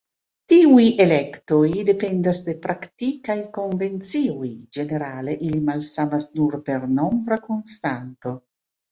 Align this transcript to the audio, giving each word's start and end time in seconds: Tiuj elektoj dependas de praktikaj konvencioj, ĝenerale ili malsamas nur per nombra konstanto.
Tiuj 0.51 0.83
elektoj 1.03 1.65
dependas 1.89 2.39
de 2.45 2.55
praktikaj 2.63 3.35
konvencioj, 3.57 4.49
ĝenerale 4.77 5.35
ili 5.49 5.59
malsamas 5.67 6.29
nur 6.39 6.57
per 6.71 6.87
nombra 6.95 7.39
konstanto. 7.45 8.33